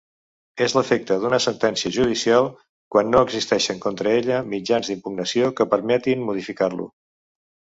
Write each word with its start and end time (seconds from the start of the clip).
És 0.67 0.73
l'efecte 0.75 1.17
d'una 1.25 1.39
sentència 1.45 1.91
judicial 1.97 2.49
quan 2.95 3.13
no 3.17 3.21
existeixen 3.27 3.83
contra 3.85 4.17
ella 4.23 4.41
mitjans 4.55 4.91
d'impugnació 4.93 5.51
que 5.61 5.69
permetin 5.75 6.25
modificar-lo. 6.33 6.91